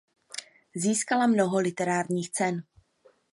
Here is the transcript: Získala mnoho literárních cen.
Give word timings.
Získala 0.75 1.27
mnoho 1.27 1.59
literárních 1.59 2.31
cen. 2.31 2.63